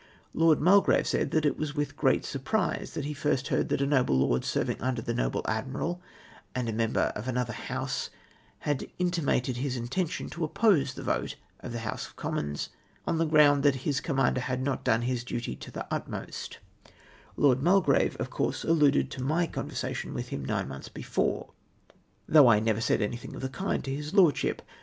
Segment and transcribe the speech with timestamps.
[0.33, 3.81] Lord Mulgrave said that it was with great sm prise that he first heard that
[3.81, 6.01] a noble lord servinoj under the noble Admiral,
[6.55, 8.09] and a member of another House,
[8.61, 12.69] had intimated his intention to oppose the vote of the House of Commons,
[13.05, 16.57] on the ground that his commander had not done his duty to the utmost
[17.37, 21.51] Lord Mulgrave, of course, alluded to my conversation with him nine months before,
[22.27, 24.63] though I never said anything of the kind to his Lordship.